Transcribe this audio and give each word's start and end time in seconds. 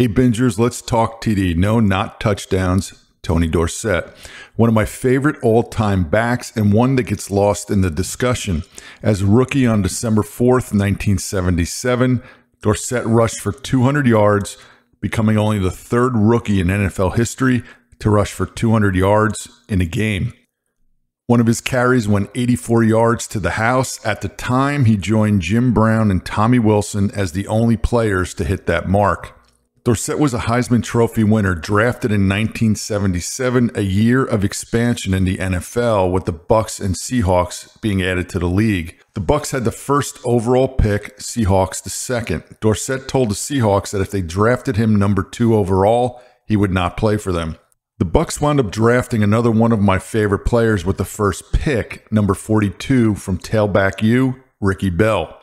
Hey, 0.00 0.08
Bingers, 0.08 0.58
let's 0.58 0.80
talk 0.80 1.20
TD. 1.20 1.54
No, 1.56 1.78
not 1.78 2.20
touchdowns. 2.20 3.04
Tony 3.20 3.46
Dorsett, 3.46 4.08
one 4.56 4.70
of 4.70 4.74
my 4.74 4.86
favorite 4.86 5.36
all 5.42 5.62
time 5.62 6.04
backs 6.04 6.56
and 6.56 6.72
one 6.72 6.96
that 6.96 7.02
gets 7.02 7.30
lost 7.30 7.70
in 7.70 7.82
the 7.82 7.90
discussion. 7.90 8.62
As 9.02 9.22
rookie 9.22 9.66
on 9.66 9.82
December 9.82 10.22
4th, 10.22 10.72
1977, 10.72 12.22
Dorsett 12.62 13.04
rushed 13.04 13.40
for 13.40 13.52
200 13.52 14.06
yards, 14.06 14.56
becoming 15.02 15.36
only 15.36 15.58
the 15.58 15.70
third 15.70 16.16
rookie 16.16 16.62
in 16.62 16.68
NFL 16.68 17.16
history 17.16 17.62
to 17.98 18.08
rush 18.08 18.32
for 18.32 18.46
200 18.46 18.96
yards 18.96 19.50
in 19.68 19.82
a 19.82 19.84
game. 19.84 20.32
One 21.26 21.40
of 21.40 21.46
his 21.46 21.60
carries 21.60 22.08
went 22.08 22.30
84 22.34 22.84
yards 22.84 23.26
to 23.26 23.38
the 23.38 23.50
house. 23.50 24.02
At 24.06 24.22
the 24.22 24.30
time, 24.30 24.86
he 24.86 24.96
joined 24.96 25.42
Jim 25.42 25.74
Brown 25.74 26.10
and 26.10 26.24
Tommy 26.24 26.58
Wilson 26.58 27.10
as 27.10 27.32
the 27.32 27.46
only 27.48 27.76
players 27.76 28.32
to 28.32 28.44
hit 28.44 28.64
that 28.64 28.88
mark. 28.88 29.36
Dorsett 29.82 30.18
was 30.18 30.34
a 30.34 30.40
Heisman 30.40 30.82
Trophy 30.82 31.24
winner, 31.24 31.54
drafted 31.54 32.10
in 32.10 32.28
1977, 32.28 33.70
a 33.74 33.80
year 33.80 34.22
of 34.22 34.44
expansion 34.44 35.14
in 35.14 35.24
the 35.24 35.38
NFL, 35.38 36.12
with 36.12 36.26
the 36.26 36.32
Bucks 36.32 36.78
and 36.78 36.94
Seahawks 36.94 37.80
being 37.80 38.02
added 38.02 38.28
to 38.28 38.38
the 38.38 38.46
league. 38.46 38.98
The 39.14 39.20
Bucks 39.20 39.52
had 39.52 39.64
the 39.64 39.72
first 39.72 40.18
overall 40.22 40.68
pick, 40.68 41.16
Seahawks 41.16 41.82
the 41.82 41.88
second. 41.88 42.44
Dorsett 42.60 43.08
told 43.08 43.30
the 43.30 43.34
Seahawks 43.34 43.90
that 43.92 44.02
if 44.02 44.10
they 44.10 44.20
drafted 44.20 44.76
him 44.76 44.96
number 44.96 45.22
two 45.22 45.54
overall, 45.54 46.20
he 46.46 46.56
would 46.56 46.72
not 46.72 46.98
play 46.98 47.16
for 47.16 47.32
them. 47.32 47.56
The 47.98 48.04
Bucks 48.04 48.38
wound 48.38 48.60
up 48.60 48.70
drafting 48.70 49.22
another 49.22 49.50
one 49.50 49.72
of 49.72 49.80
my 49.80 49.98
favorite 49.98 50.44
players 50.44 50.84
with 50.84 50.98
the 50.98 51.06
first 51.06 51.52
pick, 51.54 52.10
number 52.12 52.34
42 52.34 53.14
from 53.14 53.38
tailback 53.38 54.02
U, 54.02 54.42
Ricky 54.60 54.90
Bell. 54.90 55.39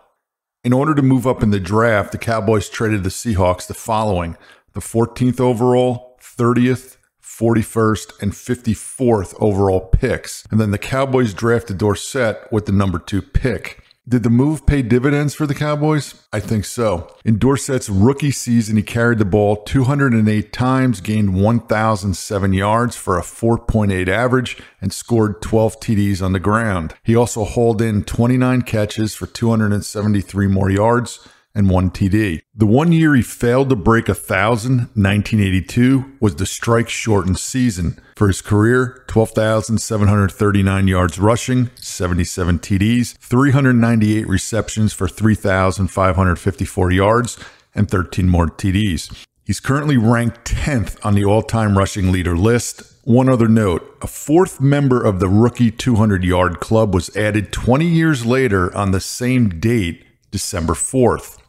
In 0.68 0.74
order 0.74 0.94
to 0.94 1.02
move 1.02 1.26
up 1.26 1.44
in 1.44 1.52
the 1.52 1.62
draft, 1.62 2.12
the 2.12 2.18
Cowboys 2.18 2.68
traded 2.68 3.06
the 3.06 3.10
Seahawks 3.10 3.68
the 3.68 3.74
following 3.74 4.36
the 4.74 4.82
14th 4.82 5.40
overall, 5.40 6.18
30th, 6.22 6.98
41st, 7.24 8.22
and 8.22 8.34
54th 8.34 9.34
overall 9.40 9.80
picks. 9.80 10.46
And 10.52 10.60
then 10.60 10.72
the 10.72 10.78
Cowboys 10.78 11.34
drafted 11.34 11.78
Dorsett 11.78 12.52
with 12.52 12.66
the 12.66 12.74
number 12.74 13.00
two 13.00 13.22
pick. 13.22 13.82
Did 14.10 14.24
the 14.24 14.30
move 14.30 14.66
pay 14.66 14.84
dividends 14.84 15.34
for 15.34 15.46
the 15.46 15.54
Cowboys? 15.54 16.24
I 16.32 16.40
think 16.40 16.64
so. 16.64 17.14
In 17.26 17.38
Dorsett's 17.38 17.90
rookie 17.90 18.32
season, 18.32 18.78
he 18.78 18.82
carried 18.82 19.18
the 19.18 19.26
ball 19.26 19.58
208 19.58 20.54
times, 20.54 21.02
gained 21.02 21.36
1,007 21.36 22.54
yards 22.54 22.96
for 22.96 23.18
a 23.18 23.22
4.8 23.22 24.08
average, 24.08 24.62
and 24.80 24.94
scored 24.94 25.42
12 25.42 25.82
TDs 25.82 26.22
on 26.22 26.32
the 26.32 26.40
ground. 26.40 26.94
He 27.04 27.18
also 27.18 27.44
hauled 27.44 27.82
in 27.82 28.06
29 28.06 28.62
catches 28.62 29.14
for 29.14 29.28
273 29.28 30.48
more 30.48 30.70
yards 30.70 31.28
and 31.58 31.72
one 31.72 31.90
TD. 31.90 32.42
The 32.54 32.68
one 32.68 32.92
year 32.92 33.16
he 33.16 33.24
failed 33.24 33.70
to 33.70 33.76
break 33.76 34.08
a 34.08 34.14
thousand, 34.14 34.90
1982, 34.94 36.18
was 36.22 36.36
the 36.36 36.46
strike 36.46 36.88
shortened 36.88 37.40
season. 37.40 38.00
For 38.16 38.28
his 38.28 38.44
career, 38.44 39.04
12,739 39.08 40.88
yards 40.88 41.18
rushing, 41.18 41.72
77 41.76 42.60
TDs, 42.60 43.18
398 43.18 44.28
receptions 44.28 44.94
for 44.94 45.08
3,554 45.08 46.92
yards, 46.92 47.40
and 47.74 47.90
13 47.90 48.30
more 48.30 48.48
TDs. 48.48 49.26
He's 49.44 49.60
currently 49.60 49.98
ranked 49.98 50.46
10th 50.46 51.04
on 51.04 51.16
the 51.16 51.26
all 51.26 51.42
time 51.42 51.76
rushing 51.76 52.12
leader 52.12 52.38
list. 52.38 52.84
One 53.04 53.30
other 53.30 53.48
note 53.48 53.98
a 54.04 54.08
fourth 54.08 54.62
member 54.62 55.02
of 55.02 55.20
the 55.20 55.30
rookie 55.30 55.72
200 55.72 56.24
yard 56.24 56.60
club 56.60 56.94
was 56.94 57.16
added 57.16 57.52
20 57.52 57.88
years 57.88 58.26
later 58.28 58.76
on 58.76 58.92
the 58.92 59.00
same 59.00 59.50
date, 59.60 60.06
December 60.30 60.74
4th. 60.74 61.40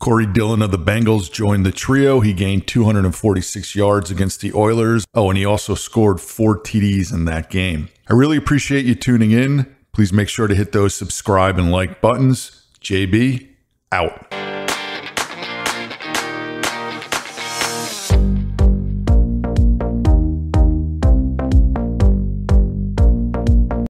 Corey 0.00 0.26
Dillon 0.26 0.62
of 0.62 0.70
the 0.70 0.78
Bengals 0.78 1.30
joined 1.30 1.66
the 1.66 1.72
trio. 1.72 2.20
He 2.20 2.32
gained 2.32 2.68
246 2.68 3.74
yards 3.74 4.12
against 4.12 4.40
the 4.40 4.52
Oilers. 4.52 5.04
Oh, 5.12 5.28
and 5.28 5.36
he 5.36 5.44
also 5.44 5.74
scored 5.74 6.20
four 6.20 6.56
TDs 6.56 7.12
in 7.12 7.24
that 7.24 7.50
game. 7.50 7.88
I 8.08 8.12
really 8.14 8.36
appreciate 8.36 8.84
you 8.84 8.94
tuning 8.94 9.32
in. 9.32 9.74
Please 9.92 10.12
make 10.12 10.28
sure 10.28 10.46
to 10.46 10.54
hit 10.54 10.70
those 10.70 10.94
subscribe 10.94 11.58
and 11.58 11.72
like 11.72 12.00
buttons. 12.00 12.66
JB, 12.80 13.48
out. 13.90 14.37